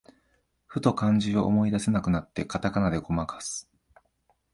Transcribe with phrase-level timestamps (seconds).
[0.65, 3.69] ふと漢字を思い出せなくなって、カタカナでごまかす